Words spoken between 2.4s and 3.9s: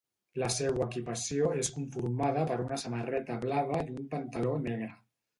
per una samarreta blava